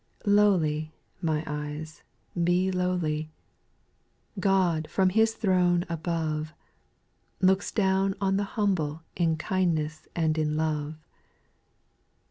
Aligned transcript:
2. 0.25 0.31
Lowly, 0.31 0.95
my 1.21 1.43
eyes, 1.45 2.01
be 2.43 2.71
lowly; 2.71 3.29
God, 4.39 4.89
from 4.89 5.09
His 5.09 5.35
throne 5.35 5.85
above, 5.89 6.55
Looks 7.39 7.71
down 7.71 8.13
upon 8.13 8.37
the 8.37 8.43
humble 8.57 9.03
In 9.15 9.37
kindness 9.37 10.07
and 10.15 10.39
in 10.39 10.57
love. 10.57 10.95